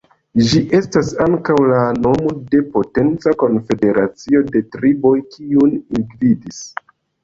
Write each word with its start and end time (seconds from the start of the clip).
Ĝi 0.51 0.61
estas 0.77 1.11
ankaŭ 1.25 1.57
la 1.73 1.83
nomo 2.07 2.33
de 2.55 2.63
potenca 2.79 3.37
konfederacio 3.45 4.45
de 4.53 4.67
triboj, 4.75 5.17
kiun 5.39 5.81
ili 5.83 6.07
gvidis. 6.13 6.65